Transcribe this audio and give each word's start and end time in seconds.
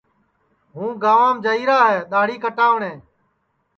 ہُوں 0.73 0.89
گانٚوانٚم 1.03 1.37
جائیرا 1.45 1.79
ہے 1.91 1.99
دہاڑی 2.11 2.37
کٹاوٹؔیں 2.43 2.97